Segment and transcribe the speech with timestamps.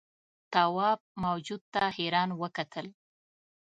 [0.53, 2.87] تواب موجود ته حیران وکتل.